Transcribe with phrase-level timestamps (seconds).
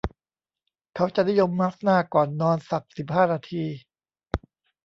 [0.95, 3.63] เขาจะนิยมมาสก์หน้าก่อนนอนสัก สิบห้า นาที